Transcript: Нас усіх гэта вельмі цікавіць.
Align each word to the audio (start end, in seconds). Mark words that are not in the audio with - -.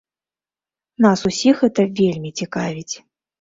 Нас 1.05 1.19
усіх 1.31 1.61
гэта 1.65 1.85
вельмі 2.01 2.33
цікавіць. 2.41 2.95